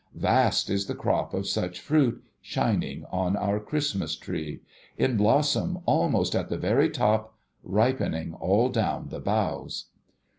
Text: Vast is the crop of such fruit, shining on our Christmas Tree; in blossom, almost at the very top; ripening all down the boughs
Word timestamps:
Vast 0.15 0.67
is 0.71 0.87
the 0.87 0.95
crop 0.95 1.31
of 1.31 1.45
such 1.47 1.79
fruit, 1.79 2.23
shining 2.41 3.05
on 3.11 3.35
our 3.37 3.59
Christmas 3.59 4.15
Tree; 4.15 4.61
in 4.97 5.15
blossom, 5.15 5.77
almost 5.85 6.33
at 6.33 6.49
the 6.49 6.57
very 6.57 6.89
top; 6.89 7.35
ripening 7.61 8.33
all 8.33 8.69
down 8.69 9.09
the 9.09 9.19
boughs 9.19 9.89